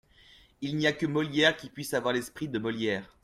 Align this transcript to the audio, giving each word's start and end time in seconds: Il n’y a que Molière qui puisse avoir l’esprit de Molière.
Il 0.61 0.77
n’y 0.77 0.87
a 0.87 0.93
que 0.93 1.05
Molière 1.05 1.55
qui 1.55 1.69
puisse 1.69 1.93
avoir 1.93 2.15
l’esprit 2.15 2.47
de 2.49 2.57
Molière. 2.57 3.15